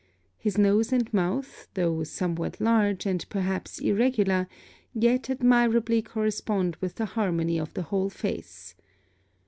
His 0.39 0.57
nose 0.57 0.91
and 0.91 1.13
mouth, 1.13 1.67
though 1.75 2.03
somewhat 2.03 2.59
large, 2.59 3.05
and 3.05 3.23
perhaps 3.29 3.77
irregular, 3.77 4.47
yet 4.95 5.29
admirably 5.29 6.01
correspond 6.01 6.75
with 6.77 6.95
the 6.95 7.05
harmony 7.05 7.59
of 7.59 7.75
the 7.75 7.83
whole 7.83 8.09
face. 8.09 8.73